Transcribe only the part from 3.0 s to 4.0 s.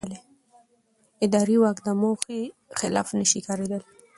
نه شي کارېدلی.